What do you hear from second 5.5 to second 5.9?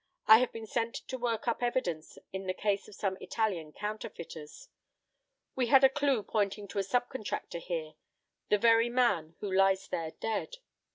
We had a